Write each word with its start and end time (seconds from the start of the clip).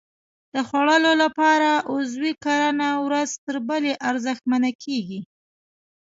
د 0.53 0.55
خوړو 0.67 1.11
لپاره 1.23 1.69
عضوي 1.93 2.33
کرنه 2.45 2.89
ورځ 3.05 3.29
تر 3.45 3.55
بلې 3.67 3.93
ارزښتمنه 4.09 4.69
کېږي. 4.83 5.19